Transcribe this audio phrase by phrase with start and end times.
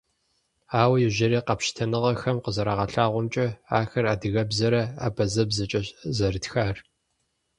[0.81, 6.77] Ауэ иужьрей къэпщытэныгъэхэм къызэрагъэлъэгъуамкӀэ, ахэр адыгэбзэрэ абазэбзэкӀэщ зэрытхар.